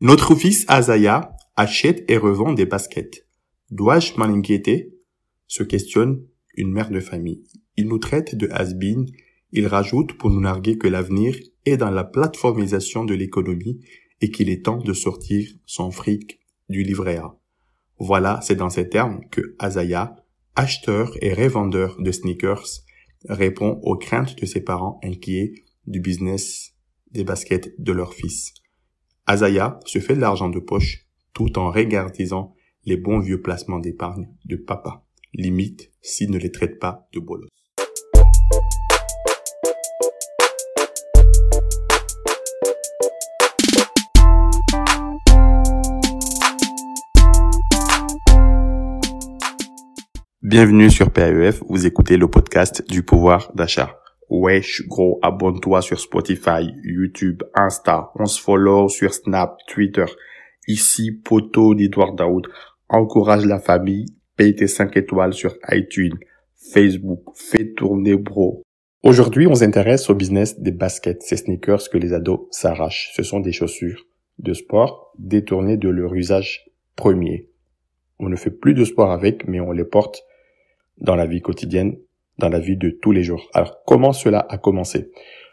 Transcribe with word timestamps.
Notre 0.00 0.34
fils 0.34 0.66
Azaya 0.68 1.34
achète 1.56 2.04
et 2.10 2.18
revend 2.18 2.52
des 2.52 2.66
baskets. 2.66 3.26
Dois-je 3.70 4.14
m'en 4.18 4.24
inquiéter 4.24 4.98
se 5.46 5.62
questionne 5.62 6.26
une 6.56 6.70
mère 6.70 6.90
de 6.90 7.00
famille. 7.00 7.42
Il 7.78 7.88
nous 7.88 7.98
traite 7.98 8.34
de 8.34 8.48
has 8.50 8.74
Il 9.52 9.66
rajoute 9.66 10.18
pour 10.18 10.28
nous 10.28 10.40
narguer 10.40 10.76
que 10.76 10.88
l'avenir 10.88 11.36
est 11.64 11.78
dans 11.78 11.90
la 11.90 12.04
plateformisation 12.04 13.06
de 13.06 13.14
l'économie 13.14 13.80
et 14.20 14.30
qu'il 14.30 14.50
est 14.50 14.64
temps 14.64 14.76
de 14.76 14.92
sortir 14.92 15.48
son 15.64 15.90
fric 15.90 16.40
du 16.68 16.82
livret 16.82 17.16
A. 17.16 17.38
Voilà, 17.98 18.40
c'est 18.42 18.56
dans 18.56 18.70
ces 18.70 18.90
termes 18.90 19.20
que 19.30 19.54
Azaya, 19.58 20.16
acheteur 20.56 21.12
et 21.20 21.34
revendeur 21.34 21.96
de 22.00 22.12
sneakers, 22.12 22.84
répond 23.28 23.80
aux 23.82 23.96
craintes 23.96 24.38
de 24.38 24.46
ses 24.46 24.62
parents 24.62 25.00
inquiets 25.02 25.54
du 25.86 26.00
business 26.00 26.74
des 27.10 27.24
baskets 27.24 27.74
de 27.78 27.92
leur 27.92 28.14
fils. 28.14 28.54
Azaya 29.26 29.80
se 29.86 29.98
fait 29.98 30.14
de 30.14 30.20
l'argent 30.20 30.48
de 30.48 30.60
poche 30.60 31.06
tout 31.32 31.58
en 31.58 31.70
regardisant 31.70 32.54
les 32.84 32.96
bons 32.96 33.18
vieux 33.18 33.40
placements 33.40 33.78
d'épargne 33.78 34.28
de 34.44 34.56
papa, 34.56 35.04
limite 35.32 35.90
s'il 36.02 36.30
ne 36.30 36.38
les 36.38 36.52
traite 36.52 36.78
pas 36.78 37.08
de 37.12 37.20
bolos. 37.20 37.48
Bienvenue 50.54 50.88
sur 50.88 51.10
PAEF, 51.10 51.64
vous 51.68 51.84
écoutez 51.84 52.16
le 52.16 52.28
podcast 52.28 52.88
du 52.88 53.02
pouvoir 53.02 53.50
d'achat. 53.56 53.98
Wesh, 54.30 54.86
gros, 54.86 55.18
abonne-toi 55.20 55.82
sur 55.82 55.98
Spotify, 55.98 56.70
YouTube, 56.84 57.42
Insta, 57.56 58.12
on 58.14 58.26
se 58.26 58.40
follow 58.40 58.88
sur 58.88 59.12
Snap, 59.12 59.56
Twitter. 59.66 60.04
Ici, 60.68 61.10
Poto 61.10 61.74
d'Edouard 61.74 62.12
Daoud. 62.12 62.46
Encourage 62.88 63.44
la 63.46 63.58
famille, 63.58 64.06
paye 64.36 64.54
tes 64.54 64.68
5 64.68 64.96
étoiles 64.96 65.32
sur 65.32 65.56
iTunes, 65.72 66.16
Facebook, 66.72 67.24
fais 67.34 67.72
tourner 67.72 68.14
bro. 68.14 68.62
Aujourd'hui, 69.02 69.48
on 69.48 69.56
s'intéresse 69.56 70.08
au 70.08 70.14
business 70.14 70.60
des 70.60 70.70
baskets, 70.70 71.24
ces 71.24 71.38
sneakers 71.38 71.90
que 71.90 71.98
les 71.98 72.12
ados 72.12 72.42
s'arrachent. 72.52 73.10
Ce 73.16 73.24
sont 73.24 73.40
des 73.40 73.50
chaussures 73.50 74.06
de 74.38 74.52
sport 74.52 75.12
détournées 75.18 75.78
de 75.78 75.88
leur 75.88 76.14
usage 76.14 76.70
premier. 76.94 77.50
On 78.20 78.28
ne 78.28 78.36
fait 78.36 78.52
plus 78.52 78.74
de 78.74 78.84
sport 78.84 79.10
avec, 79.10 79.48
mais 79.48 79.58
on 79.58 79.72
les 79.72 79.84
porte 79.84 80.22
dans 80.98 81.16
la 81.16 81.26
vie 81.26 81.40
quotidienne, 81.40 81.96
dans 82.38 82.48
la 82.48 82.58
vie 82.58 82.76
de 82.76 82.90
tous 82.90 83.12
les 83.12 83.22
jours. 83.22 83.48
Alors, 83.54 83.82
comment 83.84 84.12
cela 84.12 84.46
a 84.48 84.58
commencé? 84.58 85.10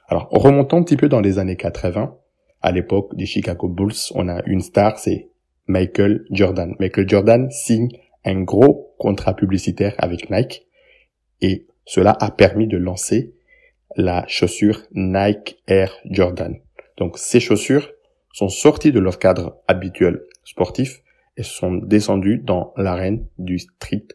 Alors, 0.08 0.28
remontons 0.32 0.78
un 0.78 0.84
petit 0.84 0.98
peu 0.98 1.10
dans 1.10 1.22
les 1.22 1.40
années 1.40 1.56
80. 1.56 2.16
À 2.62 2.72
l'époque 2.72 3.16
des 3.16 3.26
Chicago 3.26 3.68
Bulls, 3.68 3.94
on 4.14 4.28
a 4.28 4.42
une 4.46 4.62
star, 4.62 5.00
c'est 5.00 5.30
Michael 5.68 6.26
Jordan. 6.32 6.76
Michael 6.80 7.10
Jordan 7.10 7.50
signe 7.50 7.90
un 8.26 8.42
gros 8.42 8.94
contrat 8.98 9.36
publicitaire 9.36 9.96
avec 9.98 10.30
Nike 10.30 10.68
et 11.42 11.66
cela 11.86 12.16
a 12.20 12.30
permis 12.30 12.68
de 12.68 12.78
lancer 12.78 13.34
la 13.96 14.26
chaussure 14.28 14.82
Nike 14.94 15.58
Air 15.68 15.98
Jordan. 16.06 16.56
Donc 16.98 17.18
ces 17.18 17.40
chaussures 17.40 17.90
sont 18.34 18.50
sorties 18.50 18.92
de 18.92 19.00
leur 19.00 19.18
cadre 19.18 19.58
habituel 19.68 20.22
sportif 20.44 21.02
et 21.38 21.44
sont 21.44 21.74
descendues 21.74 22.38
dans 22.38 22.74
l'arène 22.78 23.26
du 23.38 23.60
street 23.60 24.08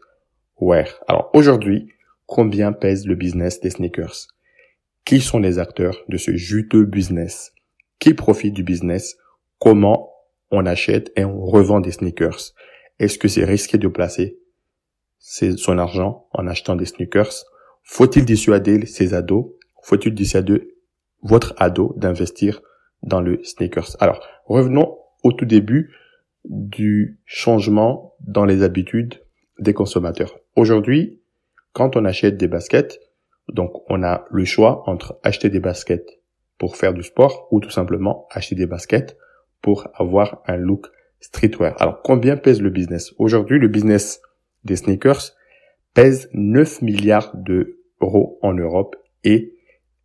alors 1.07 1.31
aujourd'hui, 1.35 1.93
combien 2.27 2.73
pèse 2.73 3.07
le 3.07 3.15
business 3.15 3.61
des 3.61 3.71
sneakers? 3.71 4.29
Qui 5.05 5.21
sont 5.21 5.39
les 5.39 5.59
acteurs 5.59 6.03
de 6.09 6.17
ce 6.17 6.35
juteux 6.35 6.85
business? 6.85 7.53
Qui 7.99 8.15
profite 8.15 8.55
du 8.55 8.63
business? 8.63 9.17
Comment 9.59 10.13
on 10.51 10.67
achète 10.67 11.13
et 11.17 11.25
on 11.25 11.45
revend 11.45 11.81
des 11.81 11.93
sneakers? 11.93 12.55
Est-ce 12.99 13.19
que 13.19 13.29
c'est 13.29 13.45
risqué 13.45 13.79
de 13.79 13.89
placer 13.89 14.39
son 15.19 15.79
argent 15.79 16.27
en 16.33 16.47
achetant 16.47 16.77
des 16.77 16.87
sneakers? 16.87 17.45
Faut-il 17.85 18.25
dissuader 18.25 18.87
ses 18.87 19.15
ados? 19.15 19.53
Faut-il 19.83 20.15
dissuader 20.15 20.75
votre 21.23 21.55
ado 21.59 21.95
d'investir 21.97 22.63
dans 23.03 23.21
le 23.21 23.45
sneakers? 23.45 23.97
Alors, 24.01 24.27
revenons 24.47 24.99
au 25.23 25.33
tout 25.33 25.45
début 25.45 25.93
du 26.45 27.21
changement 27.25 28.15
dans 28.21 28.45
les 28.45 28.63
habitudes 28.63 29.23
des 29.59 29.75
consommateurs. 29.75 30.39
Aujourd'hui, 30.57 31.21
quand 31.75 31.97
on 31.97 32.07
achète 32.07 32.39
des 32.39 32.49
baskets, 32.49 32.99
donc 33.49 33.83
on 33.91 34.03
a 34.03 34.25
le 34.31 34.45
choix 34.47 34.83
entre 34.89 35.21
acheter 35.23 35.51
des 35.51 35.61
baskets 35.61 36.09
pour 36.59 36.77
faire 36.77 36.95
du 36.95 37.03
sport 37.03 37.47
ou 37.51 37.61
tout 37.61 37.71
simplement 37.71 38.27
acheter 38.31 38.55
des 38.55 38.67
baskets 38.67 39.19
pour 39.61 39.89
avoir 39.95 40.43
un 40.47 40.57
look 40.57 40.87
streetwear. 41.21 41.75
Alors 41.81 42.01
combien 42.03 42.39
pèse 42.39 42.63
le 42.63 42.71
business? 42.71 43.13
Aujourd'hui, 43.19 43.59
le 43.59 43.69
business 43.69 44.23
des 44.65 44.77
sneakers 44.77 45.33
pèse 45.93 46.31
9 46.33 46.81
milliards 46.81 47.37
d'euros 47.37 48.39
en 48.41 48.55
Europe 48.55 48.97
et 49.25 49.55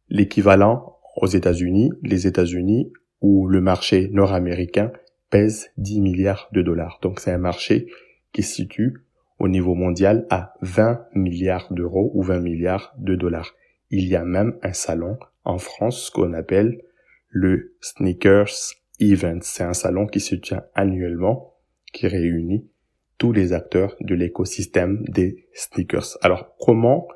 l'équivalent 0.10 0.98
aux 1.16 1.28
États-Unis, 1.28 1.92
les 2.04 2.28
États-Unis 2.28 2.92
ou 3.22 3.48
le 3.48 3.62
marché 3.62 4.10
nord-américain 4.12 4.92
pèse 5.30 5.70
10 5.78 6.02
milliards 6.02 6.50
de 6.52 6.62
dollars. 6.62 7.00
Donc 7.02 7.22
c'est 7.22 7.32
un 7.32 7.38
marché 7.38 7.88
qui 8.34 8.44
se 8.44 8.56
situe 8.56 9.06
au 9.42 9.48
niveau 9.48 9.74
mondial 9.74 10.28
à 10.30 10.54
20 10.62 11.08
milliards 11.16 11.74
d'euros 11.74 12.12
ou 12.14 12.22
20 12.22 12.42
milliards 12.42 12.94
de 13.00 13.16
dollars. 13.16 13.56
Il 13.90 14.08
y 14.08 14.16
a 14.16 14.24
même 14.24 14.60
un 14.62 14.74
salon 14.74 15.18
en 15.44 15.58
France 15.58 16.12
qu'on 16.12 16.34
appelle 16.34 16.84
le 17.30 17.76
Sneakers 17.82 18.76
Event. 19.00 19.40
C'est 19.42 19.64
un 19.64 19.74
salon 19.74 20.06
qui 20.06 20.20
se 20.20 20.36
tient 20.36 20.64
annuellement, 20.76 21.56
qui 21.92 22.08
réunit 22.08 22.70
tous 23.18 23.32
les 23.32 23.52
acteurs 23.52 23.96
de 24.00 24.14
l'écosystème 24.14 25.04
des 25.08 25.48
sneakers. 25.56 26.20
Alors, 26.22 26.56
comment 26.60 27.08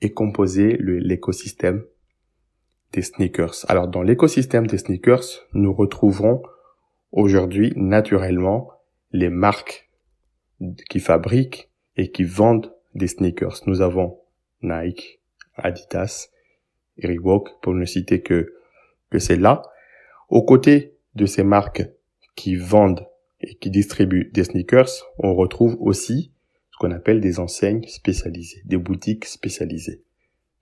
est 0.00 0.12
composé 0.12 0.76
l'écosystème 0.78 1.84
des 2.92 3.02
sneakers? 3.02 3.66
Alors, 3.66 3.88
dans 3.88 4.02
l'écosystème 4.02 4.68
des 4.68 4.78
sneakers, 4.78 5.24
nous 5.54 5.72
retrouverons 5.72 6.40
aujourd'hui 7.10 7.72
naturellement 7.74 8.70
les 9.10 9.28
marques 9.28 9.83
qui 10.88 11.00
fabriquent 11.00 11.70
et 11.96 12.10
qui 12.10 12.24
vendent 12.24 12.72
des 12.94 13.08
sneakers. 13.08 13.60
Nous 13.66 13.80
avons 13.80 14.18
Nike, 14.62 15.20
Adidas, 15.56 16.28
Reebok, 17.02 17.60
pour 17.60 17.74
ne 17.74 17.84
citer 17.84 18.22
que, 18.22 18.54
que 19.10 19.18
c'est 19.18 19.36
là. 19.36 19.62
Aux 20.28 20.44
côtés 20.44 20.96
de 21.14 21.26
ces 21.26 21.44
marques 21.44 21.84
qui 22.34 22.56
vendent 22.56 23.06
et 23.40 23.54
qui 23.56 23.70
distribuent 23.70 24.30
des 24.32 24.44
sneakers, 24.44 24.90
on 25.18 25.34
retrouve 25.34 25.76
aussi 25.80 26.32
ce 26.70 26.78
qu'on 26.78 26.90
appelle 26.90 27.20
des 27.20 27.38
enseignes 27.38 27.84
spécialisées, 27.86 28.62
des 28.64 28.78
boutiques 28.78 29.26
spécialisées. 29.26 30.02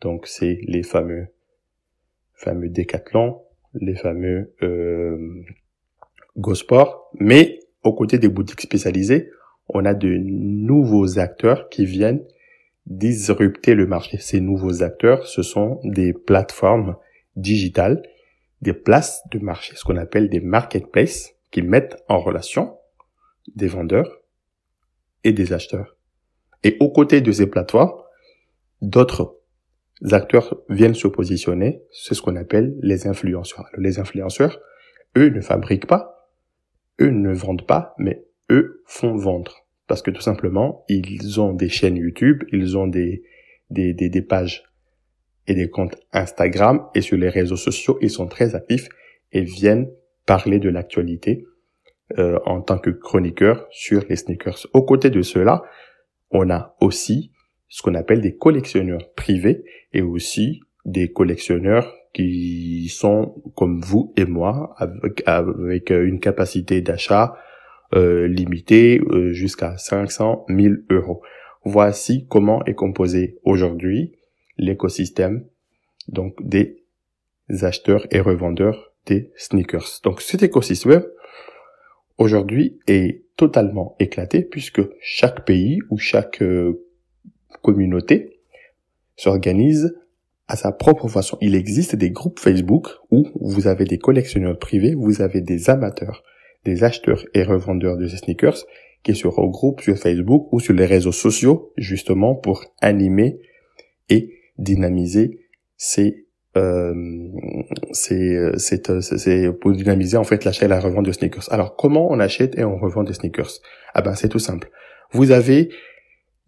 Donc 0.00 0.26
c'est 0.26 0.58
les 0.66 0.82
fameux 0.82 1.28
fameux 2.34 2.68
Decathlon, 2.68 3.40
les 3.74 3.94
fameux 3.94 4.52
euh, 4.62 5.44
Gosport, 6.36 7.10
mais 7.18 7.60
aux 7.82 7.94
côtés 7.94 8.18
des 8.18 8.28
boutiques 8.28 8.60
spécialisées, 8.60 9.30
on 9.68 9.84
a 9.84 9.94
de 9.94 10.16
nouveaux 10.16 11.18
acteurs 11.18 11.68
qui 11.68 11.84
viennent 11.84 12.24
disrupter 12.86 13.74
le 13.74 13.86
marché. 13.86 14.18
Ces 14.18 14.40
nouveaux 14.40 14.82
acteurs, 14.82 15.26
ce 15.26 15.42
sont 15.42 15.80
des 15.84 16.12
plateformes 16.12 16.96
digitales, 17.36 18.02
des 18.60 18.72
places 18.72 19.22
de 19.30 19.38
marché, 19.38 19.74
ce 19.76 19.84
qu'on 19.84 19.96
appelle 19.96 20.28
des 20.28 20.40
marketplaces, 20.40 21.34
qui 21.50 21.62
mettent 21.62 22.02
en 22.08 22.18
relation 22.18 22.78
des 23.54 23.66
vendeurs 23.66 24.22
et 25.24 25.32
des 25.32 25.52
acheteurs. 25.52 25.96
Et 26.64 26.76
aux 26.80 26.90
côtés 26.90 27.20
de 27.20 27.30
ces 27.30 27.46
plateformes, 27.46 27.92
d'autres 28.80 29.38
acteurs 30.10 30.56
viennent 30.68 30.94
se 30.94 31.08
positionner, 31.08 31.82
c'est 31.92 32.14
ce 32.14 32.22
qu'on 32.22 32.36
appelle 32.36 32.76
les 32.82 33.06
influenceurs. 33.06 33.66
les 33.76 33.98
influenceurs, 33.98 34.58
eux 35.16 35.28
ne 35.28 35.40
fabriquent 35.40 35.86
pas, 35.86 36.30
eux 37.00 37.10
ne 37.10 37.32
vendent 37.32 37.66
pas, 37.66 37.94
mais 37.98 38.24
eux 38.52 38.82
font 38.86 39.16
vendre 39.16 39.62
parce 39.92 40.00
que 40.00 40.10
tout 40.10 40.22
simplement, 40.22 40.84
ils 40.88 41.38
ont 41.40 41.52
des 41.52 41.68
chaînes 41.68 41.96
YouTube, 41.96 42.44
ils 42.50 42.78
ont 42.78 42.86
des, 42.86 43.24
des, 43.68 43.92
des, 43.92 44.22
pages 44.22 44.64
et 45.46 45.54
des 45.54 45.68
comptes 45.68 45.96
Instagram 46.12 46.86
et 46.94 47.02
sur 47.02 47.18
les 47.18 47.28
réseaux 47.28 47.56
sociaux, 47.56 47.98
ils 48.00 48.10
sont 48.10 48.26
très 48.26 48.54
actifs 48.54 48.88
et 49.32 49.42
viennent 49.42 49.90
parler 50.24 50.60
de 50.60 50.70
l'actualité 50.70 51.44
euh, 52.18 52.38
en 52.46 52.62
tant 52.62 52.78
que 52.78 52.90
chroniqueur 52.90 53.66
sur 53.70 54.02
les 54.08 54.16
sneakers. 54.16 54.66
Aux 54.72 54.82
côtés 54.82 55.10
de 55.10 55.20
cela, 55.20 55.62
on 56.30 56.48
a 56.48 56.74
aussi 56.80 57.32
ce 57.68 57.82
qu'on 57.82 57.94
appelle 57.94 58.20
des 58.20 58.36
collectionneurs 58.36 59.12
privés 59.14 59.64
et 59.92 60.00
aussi 60.00 60.60
des 60.84 61.12
collectionneurs 61.12 61.94
qui 62.14 62.88
sont 62.88 63.42
comme 63.56 63.80
vous 63.80 64.12
et 64.16 64.24
moi 64.24 64.74
avec, 64.78 65.22
avec 65.26 65.90
une 65.90 66.18
capacité 66.18 66.80
d'achat 66.80 67.34
euh, 67.94 68.26
limité 68.26 69.00
euh, 69.10 69.32
jusqu'à 69.32 69.76
500 69.76 70.46
000 70.48 70.74
euros. 70.90 71.22
voici 71.64 72.26
comment 72.28 72.64
est 72.64 72.74
composé 72.74 73.38
aujourd'hui 73.44 74.12
l'écosystème 74.58 75.44
donc 76.08 76.34
des 76.42 76.82
acheteurs 77.60 78.06
et 78.10 78.20
revendeurs 78.20 78.92
des 79.06 79.30
sneakers. 79.36 80.00
Donc 80.04 80.20
cet 80.20 80.42
écosystème 80.42 81.04
aujourd'hui 82.18 82.78
est 82.86 83.24
totalement 83.36 83.96
éclaté 83.98 84.42
puisque 84.42 84.82
chaque 85.00 85.44
pays 85.44 85.78
ou 85.90 85.98
chaque 85.98 86.42
euh, 86.42 86.86
communauté 87.62 88.40
s'organise 89.16 89.94
à 90.48 90.56
sa 90.56 90.72
propre 90.72 91.08
façon. 91.08 91.38
Il 91.40 91.54
existe 91.54 91.96
des 91.96 92.10
groupes 92.10 92.38
Facebook 92.38 92.88
où 93.10 93.26
vous 93.40 93.66
avez 93.66 93.84
des 93.84 93.98
collectionneurs 93.98 94.58
privés, 94.58 94.94
vous 94.94 95.22
avez 95.22 95.40
des 95.40 95.70
amateurs, 95.70 96.22
des 96.64 96.84
acheteurs 96.84 97.24
et 97.34 97.42
revendeurs 97.42 97.96
de 97.96 98.06
sneakers 98.06 98.64
qui 99.02 99.14
se 99.14 99.26
regroupent 99.26 99.80
sur 99.80 99.96
Facebook 99.96 100.52
ou 100.52 100.60
sur 100.60 100.74
les 100.74 100.86
réseaux 100.86 101.12
sociaux 101.12 101.72
justement 101.76 102.34
pour 102.34 102.64
animer 102.80 103.40
et 104.08 104.30
dynamiser 104.58 105.40
ces 105.76 106.26
euh, 106.56 106.94
euh, 108.12 109.52
pour 109.60 109.72
dynamiser 109.72 110.16
en 110.18 110.24
fait 110.24 110.44
l'achat 110.44 110.66
et 110.66 110.68
la 110.68 110.80
revente 110.80 111.06
de 111.06 111.12
sneakers. 111.12 111.50
Alors 111.50 111.76
comment 111.76 112.10
on 112.10 112.20
achète 112.20 112.58
et 112.58 112.64
on 112.64 112.76
revend 112.76 113.04
des 113.04 113.14
sneakers? 113.14 113.60
Ah 113.94 114.02
ben 114.02 114.14
c'est 114.14 114.28
tout 114.28 114.38
simple. 114.38 114.70
Vous 115.12 115.30
avez 115.30 115.70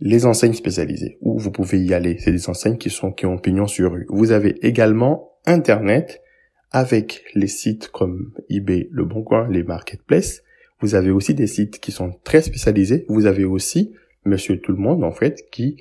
les 0.00 0.26
enseignes 0.26 0.52
spécialisées 0.52 1.19
où 1.22 1.38
vous 1.38 1.50
pouvez 1.50 1.78
y 1.78 1.94
aller. 1.94 2.19
C'est 2.19 2.32
des 2.32 2.49
enseignes 2.49 2.76
qui 2.76 2.90
sont 2.90 3.12
qui 3.12 3.26
ont 3.26 3.38
pignon 3.38 3.67
sur 3.67 3.93
rue. 3.93 4.06
Vous 4.10 4.32
avez 4.32 4.56
également 4.67 5.38
Internet 5.46 6.20
avec 6.75 7.25
les 7.35 7.47
sites 7.47 7.88
comme 7.88 8.32
eBay, 8.50 8.88
Le 8.91 9.05
Bon 9.05 9.23
Coin, 9.23 9.49
les 9.49 9.62
marketplaces. 9.62 10.43
Vous 10.81 10.97
avez 10.97 11.12
aussi 11.12 11.32
des 11.32 11.47
sites 11.47 11.79
qui 11.79 11.93
sont 11.93 12.19
très 12.25 12.43
spécialisés. 12.43 13.06
Vous 13.09 13.26
avez 13.26 13.44
aussi 13.44 13.94
Monsieur 14.25 14.61
Tout 14.61 14.73
le 14.73 14.79
Monde 14.79 15.05
en 15.05 15.12
fait 15.12 15.49
qui 15.53 15.76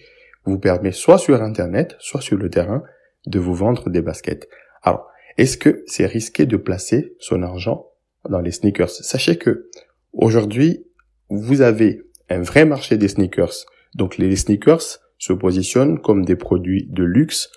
vous 0.45 0.59
permet 0.59 0.91
soit 0.91 1.17
sur 1.17 1.41
Internet, 1.41 1.95
soit 1.97 2.21
sur 2.21 2.37
le 2.37 2.47
terrain 2.47 2.83
de 3.25 3.39
vous 3.39 3.55
vendre 3.55 3.89
des 3.89 4.03
baskets. 4.03 4.47
Alors, 4.83 5.07
est-ce 5.39 5.57
que 5.57 5.83
c'est 5.87 6.05
risqué 6.05 6.45
de 6.45 6.57
placer 6.57 7.15
son 7.17 7.41
argent 7.41 7.87
dans 8.29 8.41
les 8.41 8.51
sneakers? 8.51 8.91
Sachez 8.91 9.37
que 9.37 9.71
aujourd'hui, 10.11 10.85
vous 11.29 11.61
avez 11.61 12.03
un 12.29 12.43
vrai 12.43 12.65
marché 12.65 12.97
des 12.97 13.07
sneakers. 13.07 13.65
Donc 13.95 14.19
les 14.19 14.35
sneakers 14.35 14.99
se 15.17 15.33
positionnent 15.33 15.99
comme 15.99 16.23
des 16.23 16.35
produits 16.35 16.85
de 16.91 17.03
luxe 17.03 17.49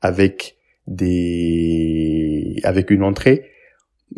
avec 0.00 0.58
des 0.86 2.23
avec 2.62 2.90
une 2.90 3.02
entrée 3.02 3.50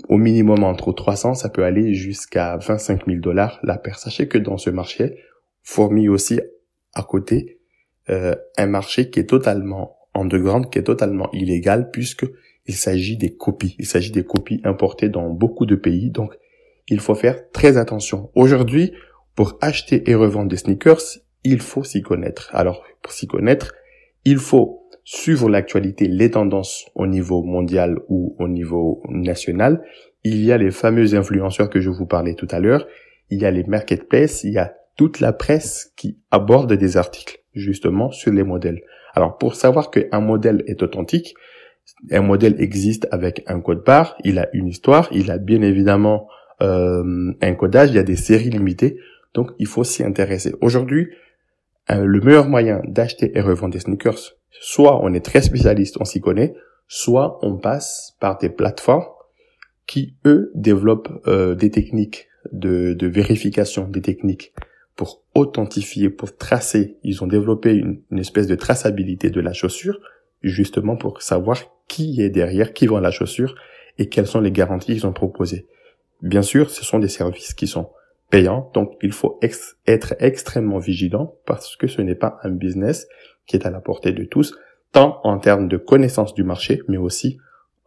au 0.08 0.18
minimum 0.18 0.64
entre 0.64 0.92
300, 0.92 1.34
ça 1.34 1.48
peut 1.48 1.64
aller 1.64 1.94
jusqu'à 1.94 2.56
25 2.56 3.06
000 3.06 3.20
dollars 3.20 3.58
la 3.62 3.78
paire. 3.78 3.98
Sachez 3.98 4.28
que 4.28 4.38
dans 4.38 4.58
ce 4.58 4.70
marché 4.70 5.16
fourmille 5.62 6.08
aussi 6.08 6.40
à 6.92 7.02
côté 7.02 7.60
euh, 8.10 8.34
un 8.56 8.66
marché 8.66 9.10
qui 9.10 9.20
est 9.20 9.26
totalement 9.26 9.96
underground 10.14 10.70
qui 10.70 10.78
est 10.78 10.84
totalement 10.84 11.30
illégal 11.32 11.90
puisque 11.90 12.26
il 12.66 12.74
s'agit 12.74 13.16
des 13.16 13.36
copies. 13.36 13.76
Il 13.78 13.86
s'agit 13.86 14.10
des 14.10 14.24
copies 14.24 14.60
importées 14.64 15.08
dans 15.08 15.28
beaucoup 15.28 15.66
de 15.66 15.76
pays. 15.76 16.10
Donc, 16.10 16.34
il 16.88 17.00
faut 17.00 17.14
faire 17.14 17.50
très 17.50 17.76
attention. 17.76 18.30
Aujourd'hui, 18.34 18.92
pour 19.34 19.56
acheter 19.60 20.10
et 20.10 20.14
revendre 20.14 20.48
des 20.48 20.56
sneakers, 20.56 21.00
il 21.44 21.60
faut 21.60 21.84
s'y 21.84 22.02
connaître. 22.02 22.50
Alors, 22.52 22.82
pour 23.02 23.12
s'y 23.12 23.26
connaître, 23.26 23.74
il 24.24 24.38
faut 24.38 24.85
suivre 25.06 25.48
l'actualité, 25.48 26.08
les 26.08 26.32
tendances 26.32 26.84
au 26.96 27.06
niveau 27.06 27.44
mondial 27.44 28.00
ou 28.08 28.34
au 28.40 28.48
niveau 28.48 29.02
national. 29.08 29.82
Il 30.24 30.44
y 30.44 30.50
a 30.50 30.58
les 30.58 30.72
fameux 30.72 31.14
influenceurs 31.14 31.70
que 31.70 31.80
je 31.80 31.90
vous 31.90 32.06
parlais 32.06 32.34
tout 32.34 32.48
à 32.50 32.58
l'heure. 32.58 32.86
Il 33.30 33.40
y 33.40 33.46
a 33.46 33.52
les 33.52 33.62
marketplaces. 33.62 34.42
Il 34.42 34.52
y 34.52 34.58
a 34.58 34.74
toute 34.96 35.20
la 35.20 35.32
presse 35.32 35.92
qui 35.96 36.18
aborde 36.32 36.72
des 36.72 36.96
articles 36.96 37.38
justement 37.54 38.10
sur 38.10 38.32
les 38.32 38.42
modèles. 38.42 38.82
Alors 39.14 39.38
pour 39.38 39.54
savoir 39.54 39.92
qu'un 39.92 40.20
modèle 40.20 40.64
est 40.66 40.82
authentique, 40.82 41.36
un 42.10 42.22
modèle 42.22 42.60
existe 42.60 43.06
avec 43.12 43.44
un 43.46 43.60
code 43.60 43.84
barre, 43.84 44.16
il 44.24 44.40
a 44.40 44.48
une 44.52 44.66
histoire, 44.66 45.08
il 45.12 45.30
a 45.30 45.38
bien 45.38 45.62
évidemment 45.62 46.26
euh, 46.62 47.32
un 47.40 47.54
codage, 47.54 47.90
il 47.90 47.96
y 47.96 48.00
a 48.00 48.02
des 48.02 48.16
séries 48.16 48.50
limitées, 48.50 48.98
donc 49.34 49.52
il 49.58 49.66
faut 49.66 49.84
s'y 49.84 50.02
intéresser. 50.02 50.52
Aujourd'hui, 50.60 51.08
euh, 51.90 52.04
le 52.04 52.20
meilleur 52.20 52.48
moyen 52.48 52.82
d'acheter 52.86 53.30
et 53.36 53.40
revendre 53.40 53.72
des 53.72 53.80
sneakers, 53.80 54.35
soit 54.50 55.02
on 55.02 55.12
est 55.12 55.24
très 55.24 55.42
spécialiste, 55.42 55.96
on 56.00 56.04
s'y 56.04 56.20
connaît, 56.20 56.54
soit 56.88 57.38
on 57.42 57.56
passe 57.56 58.16
par 58.20 58.38
des 58.38 58.48
plateformes 58.48 59.04
qui, 59.86 60.16
eux, 60.24 60.50
développent 60.54 61.10
euh, 61.26 61.54
des 61.54 61.70
techniques 61.70 62.28
de, 62.52 62.94
de 62.94 63.06
vérification, 63.06 63.88
des 63.88 64.02
techniques 64.02 64.52
pour 64.96 65.22
authentifier, 65.34 66.08
pour 66.08 66.36
tracer. 66.36 66.96
Ils 67.04 67.22
ont 67.22 67.26
développé 67.26 67.74
une, 67.74 68.18
espèce 68.18 68.46
de 68.46 68.54
traçabilité 68.54 69.30
de 69.30 69.40
la 69.40 69.52
chaussure, 69.52 70.00
justement 70.42 70.96
pour 70.96 71.22
savoir 71.22 71.58
qui 71.86 72.20
est 72.22 72.30
derrière, 72.30 72.72
qui 72.72 72.86
vend 72.86 72.98
la 72.98 73.10
chaussure 73.10 73.54
et 73.98 74.08
quelles 74.08 74.26
sont 74.26 74.40
les 74.40 74.50
garanties 74.50 74.94
qu'ils 74.94 75.06
ont 75.06 75.12
proposées. 75.12 75.66
Bien 76.22 76.42
sûr, 76.42 76.70
ce 76.70 76.84
sont 76.84 76.98
des 76.98 77.08
services 77.08 77.54
qui 77.54 77.66
sont 77.66 77.90
payants, 78.30 78.70
donc 78.74 78.96
il 79.02 79.12
faut 79.12 79.38
être 79.86 80.14
extrêmement 80.18 80.78
vigilant 80.78 81.34
parce 81.46 81.76
que 81.76 81.86
ce 81.86 82.02
n'est 82.02 82.16
pas 82.16 82.38
un 82.42 82.50
business 82.50 83.06
qui 83.46 83.56
est 83.56 83.66
à 83.66 83.70
la 83.70 83.80
portée 83.80 84.12
de 84.12 84.24
tous, 84.24 84.54
tant 84.92 85.20
en 85.24 85.38
termes 85.38 85.68
de 85.68 85.76
connaissance 85.76 86.34
du 86.34 86.44
marché, 86.44 86.80
mais 86.88 86.96
aussi 86.96 87.38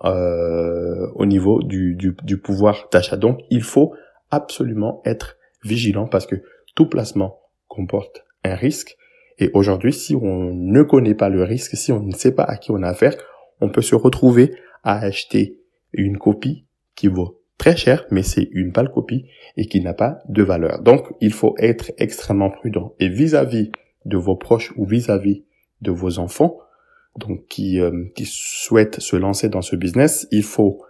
euh, 0.05 1.07
au 1.15 1.25
niveau 1.25 1.61
du, 1.63 1.95
du, 1.95 2.15
du 2.23 2.37
pouvoir 2.37 2.87
d'achat. 2.91 3.17
Donc 3.17 3.41
il 3.49 3.61
faut 3.61 3.93
absolument 4.31 5.01
être 5.05 5.37
vigilant 5.63 6.07
parce 6.07 6.25
que 6.25 6.37
tout 6.75 6.87
placement 6.87 7.39
comporte 7.67 8.23
un 8.43 8.55
risque. 8.55 8.95
Et 9.37 9.49
aujourd'hui, 9.53 9.93
si 9.93 10.15
on 10.15 10.53
ne 10.53 10.83
connaît 10.83 11.15
pas 11.15 11.29
le 11.29 11.43
risque, 11.43 11.75
si 11.75 11.91
on 11.91 12.01
ne 12.01 12.13
sait 12.13 12.33
pas 12.33 12.43
à 12.43 12.57
qui 12.57 12.71
on 12.71 12.83
a 12.83 12.87
affaire, 12.87 13.15
on 13.61 13.69
peut 13.69 13.81
se 13.81 13.95
retrouver 13.95 14.53
à 14.83 14.99
acheter 14.99 15.59
une 15.93 16.17
copie 16.17 16.65
qui 16.95 17.07
vaut 17.07 17.41
très 17.57 17.75
cher, 17.75 18.05
mais 18.11 18.23
c'est 18.23 18.47
une 18.51 18.71
pâle 18.71 18.91
copie 18.91 19.25
et 19.57 19.65
qui 19.65 19.81
n'a 19.81 19.93
pas 19.93 20.19
de 20.27 20.43
valeur. 20.43 20.81
Donc, 20.81 21.07
il 21.19 21.33
faut 21.33 21.55
être 21.57 21.91
extrêmement 21.97 22.49
prudent. 22.49 22.95
Et 22.99 23.09
vis-à-vis 23.09 23.71
de 24.05 24.17
vos 24.17 24.35
proches 24.35 24.73
ou 24.77 24.85
vis-à-vis 24.85 25.43
de 25.81 25.91
vos 25.91 26.19
enfants, 26.19 26.57
donc 27.17 27.47
qui, 27.47 27.79
euh, 27.79 28.05
qui 28.15 28.25
souhaitent 28.25 28.99
se 28.99 29.15
lancer 29.15 29.49
dans 29.49 29.61
ce 29.61 29.75
business, 29.75 30.27
il 30.31 30.43
faut 30.43 30.81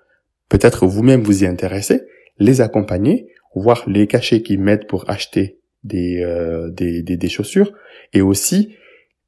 peut-être 0.50 0.88
vous-même 0.88 1.22
vous 1.22 1.44
y 1.44 1.48
intéresser, 1.48 2.04
les 2.38 2.62
accompagner, 2.62 3.28
voir 3.56 3.84
les 3.88 4.08
cachets 4.08 4.42
qu'ils 4.42 4.60
mettent 4.60 4.88
pour 4.88 5.10
acheter 5.10 5.60
euh, 5.94 6.70
des, 6.72 7.04
des, 7.04 7.18
des, 7.18 7.30
chaussures 7.30 7.72
et 8.14 8.22
aussi 8.22 8.76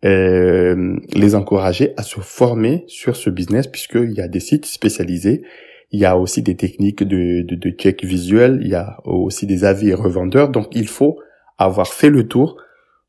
euh, 0.03 0.97
les 1.13 1.35
encourager 1.35 1.93
à 1.95 2.03
se 2.03 2.19
former 2.19 2.83
sur 2.87 3.15
ce 3.15 3.29
business 3.29 3.67
puisqu'il 3.67 4.11
y 4.11 4.21
a 4.21 4.27
des 4.27 4.39
sites 4.39 4.65
spécialisés, 4.65 5.43
il 5.91 5.99
y 5.99 6.05
a 6.05 6.17
aussi 6.17 6.41
des 6.41 6.55
techniques 6.55 7.03
de, 7.03 7.41
de, 7.41 7.55
de 7.55 7.69
check 7.71 8.03
visuel, 8.03 8.59
il 8.61 8.69
y 8.69 8.75
a 8.75 8.97
aussi 9.05 9.45
des 9.45 9.63
avis 9.63 9.93
revendeurs, 9.93 10.49
donc 10.49 10.67
il 10.73 10.87
faut 10.87 11.19
avoir 11.57 11.93
fait 11.93 12.09
le 12.09 12.27
tour 12.27 12.57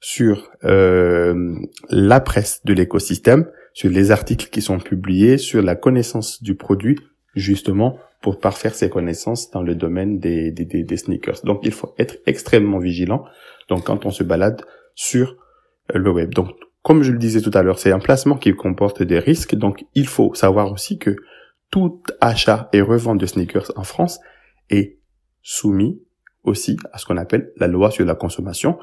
sur 0.02 0.50
euh, 0.64 1.54
la 1.88 2.20
presse 2.20 2.60
de 2.64 2.74
l'écosystème, 2.74 3.48
sur 3.72 3.88
les 3.88 4.10
articles 4.10 4.50
qui 4.50 4.60
sont 4.60 4.80
publiés, 4.80 5.38
sur 5.38 5.62
la 5.62 5.76
connaissance 5.76 6.42
du 6.42 6.56
produit, 6.56 6.98
justement 7.36 7.98
pour 8.20 8.40
parfaire 8.40 8.74
ses 8.74 8.90
connaissances 8.90 9.50
dans 9.52 9.62
le 9.62 9.76
domaine 9.76 10.18
des, 10.18 10.50
des, 10.50 10.64
des, 10.64 10.96
sneakers. 10.96 11.40
Donc 11.44 11.60
il 11.62 11.70
faut 11.72 11.94
être 11.98 12.16
extrêmement 12.26 12.78
vigilant. 12.78 13.24
Donc 13.68 13.84
quand 13.84 14.04
on 14.04 14.10
se 14.10 14.24
balade 14.24 14.62
sur 14.96 15.36
euh, 15.94 15.98
le 15.98 16.10
web. 16.10 16.34
Donc 16.34 16.50
comme 16.82 17.04
je 17.04 17.12
le 17.12 17.18
disais 17.18 17.40
tout 17.40 17.52
à 17.54 17.62
l'heure, 17.62 17.78
c'est 17.78 17.92
un 17.92 18.00
placement 18.00 18.36
qui 18.36 18.52
comporte 18.54 19.04
des 19.04 19.20
risques. 19.20 19.54
Donc 19.54 19.84
il 19.94 20.08
faut 20.08 20.34
savoir 20.34 20.72
aussi 20.72 20.98
que 20.98 21.14
tout 21.70 22.02
achat 22.20 22.68
et 22.72 22.80
revente 22.80 23.18
de 23.18 23.26
sneakers 23.26 23.70
en 23.76 23.84
France 23.84 24.18
est 24.68 24.98
soumis 25.42 26.02
aussi 26.42 26.76
à 26.92 26.98
ce 26.98 27.06
qu'on 27.06 27.16
appelle 27.18 27.52
la 27.56 27.68
loi 27.68 27.92
sur 27.92 28.04
la 28.04 28.16
consommation 28.16 28.78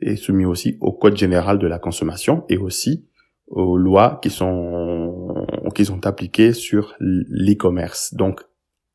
et 0.00 0.16
soumis 0.16 0.44
aussi 0.44 0.76
au 0.80 0.92
code 0.92 1.16
général 1.16 1.58
de 1.58 1.66
la 1.66 1.78
consommation 1.78 2.44
et 2.48 2.56
aussi 2.56 3.06
aux 3.46 3.76
lois 3.76 4.18
qui 4.22 4.30
sont 4.30 5.46
qui 5.74 5.84
sont 5.84 6.06
appliquées 6.06 6.52
sur 6.52 6.94
l'e-commerce. 7.00 8.14
Donc 8.14 8.40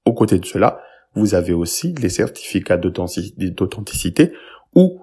au 0.06 0.14
côté 0.14 0.40
de 0.40 0.46
cela, 0.46 0.80
vous 1.16 1.36
avez 1.36 1.54
aussi 1.54 1.94
les 1.96 2.10
certificats 2.10 2.78
d'authenticité 2.78 4.34
ou 4.76 5.00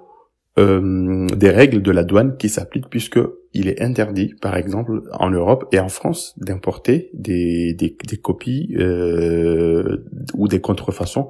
euh, 0.58 1.26
des 1.28 1.50
règles 1.50 1.80
de 1.80 1.90
la 1.90 2.04
douane 2.04 2.36
qui 2.36 2.48
s'appliquent 2.48 2.90
puisque 2.90 3.20
il 3.52 3.68
est 3.68 3.80
interdit, 3.80 4.34
par 4.40 4.56
exemple, 4.56 5.02
en 5.12 5.30
Europe 5.30 5.68
et 5.72 5.80
en 5.80 5.88
France, 5.88 6.34
d'importer 6.38 7.10
des, 7.14 7.72
des, 7.74 7.96
des, 8.06 8.16
copies 8.16 8.74
euh, 8.78 10.04
ou 10.34 10.48
des 10.48 10.60
contrefaçons 10.60 11.28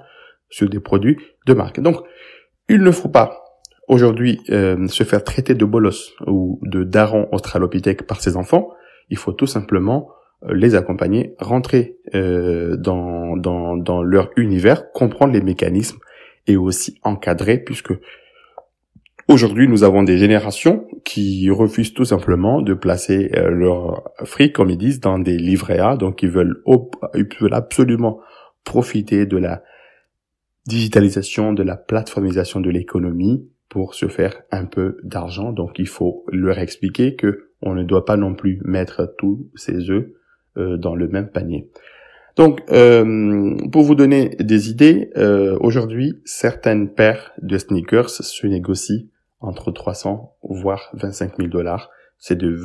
sur 0.49 0.69
des 0.69 0.81
produits 0.81 1.17
de 1.47 1.55
marque. 1.55 1.81
Donc, 1.81 1.97
il 2.69 2.83
ne 2.83 2.91
faut 2.91 3.09
pas 3.09 3.40
aujourd'hui 3.91 4.41
euh, 4.51 4.87
se 4.87 5.03
faire 5.03 5.25
traiter 5.25 5.55
de 5.55 5.65
bolos 5.65 6.15
ou 6.27 6.61
de 6.63 6.85
daron 6.85 7.29
australopithèque 7.33 8.07
par 8.07 8.21
ses 8.21 8.37
enfants. 8.37 8.71
Il 9.11 9.19
faut 9.19 9.33
tout 9.33 9.49
simplement 9.49 10.11
euh, 10.45 10.55
les 10.55 10.77
accompagner, 10.77 11.35
rentrer 11.41 11.97
euh, 12.15 12.77
dans, 12.77 13.37
dans, 13.37 13.77
dans 13.77 14.03
leur 14.03 14.31
univers, 14.37 14.93
comprendre 14.93 15.33
les 15.33 15.43
mécanismes 15.43 15.99
et 16.47 16.57
aussi 16.57 16.99
encadrer 17.03 17.59
puisque 17.59 17.93
Aujourd'hui, 19.29 19.69
nous 19.69 19.85
avons 19.85 20.03
des 20.03 20.19
générations 20.19 20.89
qui 21.05 21.49
refusent 21.51 21.95
tout 21.95 22.05
simplement 22.05 22.63
de 22.63 22.75
placer 22.75 23.31
euh, 23.37 23.49
leur 23.49 24.11
fric, 24.25 24.53
comme 24.53 24.71
ils 24.71 24.77
disent, 24.77 24.99
dans 24.99 25.21
des 25.21 25.39
livrets 25.39 25.79
A. 25.79 25.97
Donc, 25.97 26.25
ils 26.25 26.31
veulent, 26.31 26.61
ils 27.15 27.29
veulent 27.41 27.55
absolument 27.55 28.19
profiter 28.65 29.27
de 29.27 29.37
la 29.37 29.63
digitalisation, 30.67 31.53
de 31.53 31.63
la 31.63 31.77
plateformisation 31.77 32.59
de 32.59 32.71
l'économie 32.71 33.49
pour 33.71 33.95
se 33.95 34.09
faire 34.09 34.43
un 34.51 34.67
peu 34.67 34.99
d'argent. 35.03 35.53
Donc, 35.53 35.79
il 35.79 35.89
faut 35.89 36.27
leur 36.31 36.59
expliquer 36.59 37.17
que 37.17 37.47
on 37.63 37.75
ne 37.75 37.83
doit 37.83 38.05
pas 38.05 38.19
non 38.19 38.35
plus 38.35 38.61
mettre 38.65 39.15
tous 39.17 39.49
ses 39.55 39.91
œufs 39.91 40.09
euh, 40.59 40.77
dans 40.77 40.95
le 40.95 41.09
même 41.09 41.31
panier. 41.31 41.71
Donc, 42.37 42.61
euh, 42.71 43.57
pour 43.73 43.83
vous 43.83 43.95
donner 43.95 44.37
des 44.39 44.69
idées, 44.71 45.11
aujourd'hui, 45.61 46.21
certaines 46.25 46.91
paires 46.91 47.33
de 47.41 47.57
sneakers 47.57 48.11
se 48.11 48.47
négocient 48.47 49.07
entre 49.41 49.73
300 49.73 50.37
voire 50.43 50.91
25 50.95 51.37
000 51.37 51.49
dollars. 51.49 51.91
C'est 52.19 52.37
de, 52.37 52.59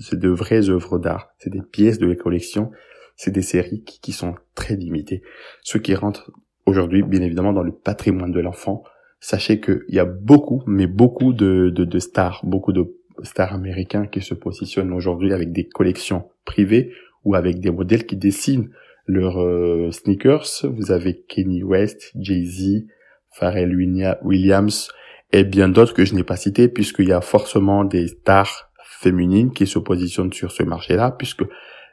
c'est 0.00 0.18
de 0.18 0.28
vraies 0.28 0.68
œuvres 0.68 0.98
d'art, 0.98 1.30
c'est 1.38 1.50
des 1.50 1.62
pièces 1.62 1.98
de 1.98 2.06
la 2.06 2.16
collection, 2.16 2.72
c'est 3.14 3.30
des 3.30 3.42
séries 3.42 3.84
qui, 3.84 4.12
sont 4.12 4.34
très 4.54 4.74
limitées. 4.74 5.22
Ce 5.62 5.78
qui 5.78 5.94
rentre 5.94 6.32
aujourd'hui, 6.66 7.02
bien 7.02 7.22
évidemment, 7.22 7.52
dans 7.52 7.62
le 7.62 7.72
patrimoine 7.72 8.32
de 8.32 8.40
l'enfant. 8.40 8.82
Sachez 9.20 9.60
qu'il 9.60 9.84
y 9.88 9.98
a 9.98 10.04
beaucoup, 10.04 10.62
mais 10.66 10.86
beaucoup 10.86 11.32
de, 11.32 11.70
de, 11.70 11.98
stars, 11.98 12.40
beaucoup 12.44 12.72
de 12.72 12.96
stars 13.22 13.54
américains 13.54 14.06
qui 14.06 14.20
se 14.20 14.34
positionnent 14.34 14.92
aujourd'hui 14.92 15.32
avec 15.32 15.52
des 15.52 15.66
collections 15.66 16.28
privées 16.44 16.92
ou 17.24 17.34
avec 17.34 17.60
des 17.60 17.70
modèles 17.70 18.06
qui 18.06 18.16
dessinent 18.16 18.70
leurs 19.06 19.42
euh, 19.42 19.90
sneakers. 19.90 20.46
Vous 20.64 20.92
avez 20.92 21.22
Kenny 21.28 21.62
West, 21.62 22.12
Jay-Z, 22.14 22.86
Pharrell 23.32 23.74
Williams, 24.22 24.88
et 25.32 25.44
bien 25.44 25.68
d'autres 25.68 25.94
que 25.94 26.04
je 26.04 26.14
n'ai 26.14 26.24
pas 26.24 26.36
cités 26.36 26.68
puisqu'il 26.68 27.08
y 27.08 27.12
a 27.12 27.20
forcément 27.20 27.84
des 27.84 28.08
stars 28.08 28.70
féminines 29.00 29.52
qui 29.52 29.66
se 29.66 29.78
positionnent 29.78 30.32
sur 30.32 30.52
ce 30.52 30.62
marché-là 30.62 31.10
puisque 31.10 31.44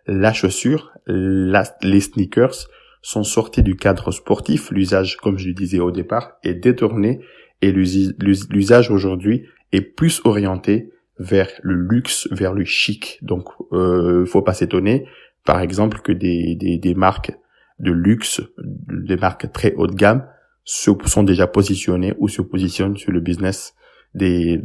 la 0.05 0.33
chaussure, 0.33 0.91
les 1.07 1.99
sneakers 1.99 2.67
sont 3.03 3.23
sortis 3.23 3.61
du 3.61 3.75
cadre 3.75 4.09
sportif. 4.11 4.71
L'usage, 4.71 5.17
comme 5.17 5.37
je 5.37 5.49
le 5.49 5.53
disais 5.53 5.79
au 5.79 5.91
départ, 5.91 6.37
est 6.43 6.55
détourné 6.55 7.19
et 7.61 7.71
l'usage 7.71 8.89
aujourd'hui 8.89 9.45
est 9.71 9.81
plus 9.81 10.21
orienté 10.23 10.89
vers 11.19 11.49
le 11.61 11.75
luxe, 11.75 12.27
vers 12.31 12.53
le 12.53 12.63
chic. 12.63 13.19
Donc, 13.21 13.49
euh, 13.73 14.25
faut 14.25 14.41
pas 14.41 14.53
s'étonner, 14.53 15.05
par 15.45 15.59
exemple, 15.59 15.99
que 16.01 16.11
des, 16.11 16.93
marques 16.95 17.31
de 17.79 17.91
luxe, 17.91 18.41
des 18.57 19.17
marques 19.17 19.51
très 19.51 19.73
haut 19.75 19.87
de 19.87 19.95
gamme, 19.95 20.25
se 20.63 20.91
sont 21.05 21.23
déjà 21.23 21.45
positionnés 21.45 22.13
ou 22.17 22.29
se 22.29 22.41
positionnent 22.41 22.97
sur 22.97 23.11
le 23.11 23.19
business 23.19 23.75
des 24.15 24.61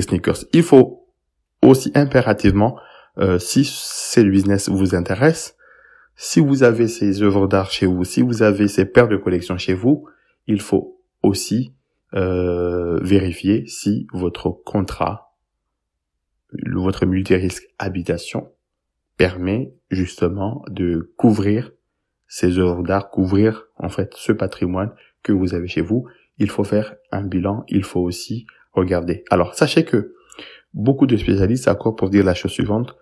sneakers. 0.00 0.44
Il 0.52 0.64
faut 0.64 1.06
aussi 1.62 1.92
impérativement, 1.94 2.76
euh, 3.18 3.38
si 3.38 3.64
ce 3.64 4.20
business 4.20 4.68
vous 4.68 4.96
intéresse, 4.96 5.56
si 6.16 6.40
vous 6.40 6.62
avez 6.62 6.88
ces 6.88 7.22
œuvres 7.22 7.46
d'art 7.46 7.70
chez 7.70 7.86
vous, 7.86 8.04
si 8.04 8.22
vous 8.22 8.42
avez 8.42 8.68
ces 8.68 8.84
paires 8.84 9.08
de 9.08 9.16
collection 9.16 9.56
chez 9.58 9.74
vous, 9.74 10.06
il 10.46 10.60
faut 10.60 11.00
aussi 11.22 11.74
euh, 12.14 12.98
vérifier 13.02 13.66
si 13.66 14.06
votre 14.12 14.50
contrat, 14.50 15.34
votre 16.72 17.06
multirisque 17.06 17.64
habitation 17.78 18.52
permet 19.16 19.72
justement 19.90 20.64
de 20.68 21.12
couvrir 21.16 21.72
ces 22.26 22.58
œuvres 22.58 22.82
d'art, 22.82 23.10
couvrir 23.10 23.66
en 23.76 23.88
fait 23.88 24.14
ce 24.14 24.32
patrimoine 24.32 24.92
que 25.22 25.32
vous 25.32 25.54
avez 25.54 25.68
chez 25.68 25.80
vous, 25.80 26.06
il 26.38 26.50
faut 26.50 26.64
faire 26.64 26.94
un 27.10 27.22
bilan, 27.22 27.64
il 27.68 27.84
faut 27.84 28.00
aussi 28.00 28.46
regarder. 28.72 29.24
Alors, 29.30 29.54
sachez 29.54 29.84
que 29.84 30.14
beaucoup 30.74 31.06
de 31.06 31.16
spécialistes 31.16 31.64
s'accordent 31.64 31.98
pour 31.98 32.10
dire 32.10 32.24
la 32.24 32.34
chose 32.34 32.52
suivante. 32.52 32.96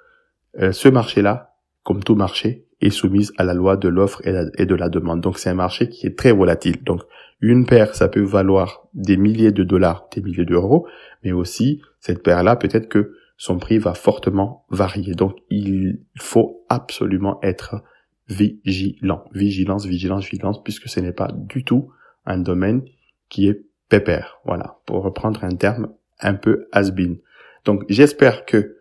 Euh, 0.58 0.72
ce 0.72 0.88
marché-là, 0.88 1.54
comme 1.82 2.02
tout 2.02 2.16
marché, 2.16 2.66
est 2.80 2.90
soumis 2.90 3.28
à 3.36 3.44
la 3.44 3.54
loi 3.54 3.76
de 3.76 3.88
l'offre 3.88 4.22
et, 4.26 4.66
de 4.66 4.74
la 4.74 4.88
demande. 4.88 5.20
Donc, 5.20 5.38
c'est 5.38 5.50
un 5.50 5.54
marché 5.54 5.88
qui 5.88 6.06
est 6.06 6.16
très 6.16 6.32
volatile. 6.32 6.82
Donc, 6.82 7.02
une 7.40 7.66
paire, 7.66 7.94
ça 7.94 8.08
peut 8.08 8.22
valoir 8.22 8.86
des 8.94 9.16
milliers 9.16 9.52
de 9.52 9.64
dollars, 9.64 10.08
des 10.14 10.22
milliers 10.22 10.44
d'euros, 10.44 10.86
mais 11.22 11.32
aussi, 11.32 11.80
cette 11.98 12.22
paire-là, 12.22 12.56
peut-être 12.56 12.88
que 12.88 13.14
son 13.36 13.58
prix 13.58 13.78
va 13.78 13.94
fortement 13.94 14.66
varier. 14.70 15.14
Donc, 15.14 15.36
il 15.50 16.00
faut 16.18 16.64
absolument 16.68 17.38
être 17.42 17.82
vigilant. 18.28 19.24
Vigilance, 19.32 19.86
vigilance, 19.86 20.24
vigilance, 20.24 20.62
puisque 20.62 20.88
ce 20.88 21.00
n'est 21.00 21.12
pas 21.12 21.28
du 21.32 21.64
tout 21.64 21.90
un 22.26 22.38
domaine 22.38 22.82
qui 23.28 23.48
est 23.48 23.64
pépère. 23.88 24.40
Voilà, 24.44 24.78
pour 24.86 25.02
reprendre 25.02 25.44
un 25.44 25.54
terme 25.54 25.88
un 26.20 26.34
peu 26.34 26.68
has-been. 26.72 27.18
Donc 27.64 27.84
j'espère 27.88 28.46
que 28.46 28.76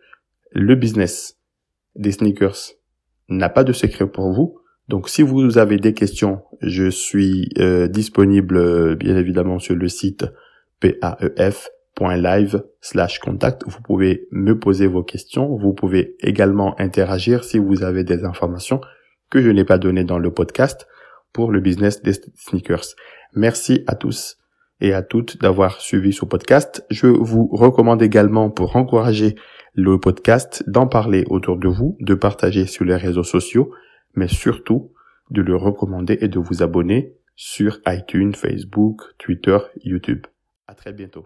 le 0.52 0.76
business 0.76 1.38
des 1.96 2.12
sneakers 2.12 2.74
n'a 3.30 3.50
pas 3.50 3.64
de 3.64 3.74
secret 3.74 4.08
pour 4.08 4.32
vous. 4.32 4.60
Donc 4.88 5.08
si 5.08 5.22
vous 5.22 5.58
avez 5.58 5.78
des 5.78 5.94
questions, 5.94 6.42
je 6.62 6.90
suis 6.90 7.50
euh, 7.60 7.88
disponible 7.88 8.58
euh, 8.58 8.96
bien 8.96 9.16
évidemment 9.16 9.60
sur 9.60 9.76
le 9.76 9.88
site 9.88 10.26
paef.live 10.80 12.64
slash 12.82 13.20
contact. 13.20 13.64
Vous 13.68 13.82
pouvez 13.82 14.28
me 14.32 14.58
poser 14.58 14.88
vos 14.88 15.04
questions. 15.04 15.56
Vous 15.56 15.74
pouvez 15.74 16.16
également 16.22 16.80
interagir 16.80 17.44
si 17.44 17.60
vous 17.60 17.84
avez 17.84 18.04
des 18.04 18.26
informations 18.26 18.82
que 19.30 19.42
je 19.42 19.50
n'ai 19.52 19.64
pas 19.64 19.78
données 19.78 20.06
dans 20.06 20.20
le 20.20 20.34
podcast 20.34 20.88
pour 21.34 21.52
le 21.52 21.60
business 21.60 22.02
des 22.02 22.14
sneakers. 22.36 22.96
Merci 23.36 23.84
à 23.86 23.96
tous 23.96 24.38
et 24.82 24.94
à 24.94 25.02
toutes 25.02 25.40
d'avoir 25.42 25.82
suivi 25.82 26.14
ce 26.14 26.26
podcast. 26.26 26.86
Je 26.90 27.08
vous 27.08 27.48
recommande 27.52 28.02
également 28.02 28.50
pour 28.50 28.76
encourager 28.76 29.36
le 29.76 30.00
podcast 30.00 30.64
d'en 30.68 30.88
parler 30.88 31.26
autour 31.30 31.58
de 31.58 31.68
vous, 31.68 31.98
de 32.00 32.16
partager 32.16 32.66
sur 32.66 32.86
les 32.86 32.96
réseaux 32.96 33.24
sociaux, 33.24 33.72
mais 34.16 34.28
surtout 34.28 34.92
de 35.32 35.42
le 35.42 35.56
recommander 35.56 36.18
et 36.22 36.28
de 36.28 36.40
vous 36.40 36.64
abonner 36.64 37.14
sur 37.36 37.80
iTunes, 37.88 38.34
Facebook, 38.34 39.02
Twitter, 39.18 39.58
YouTube. 39.84 40.26
À 40.68 40.74
très 40.74 40.92
bientôt. 40.92 41.26